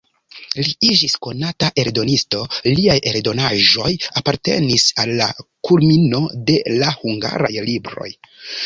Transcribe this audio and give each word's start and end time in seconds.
Li 0.59 0.71
iĝis 0.93 1.13
konata 1.25 1.69
eldonisto, 1.81 2.41
liaj 2.69 2.97
eldonaĵoj 3.11 3.93
apartenis 4.23 4.89
al 5.05 5.15
la 5.23 5.29
kulmino 5.71 6.27
de 6.51 6.61
la 6.83 6.93
hungaraj 7.05 7.55
libroj. 7.73 8.15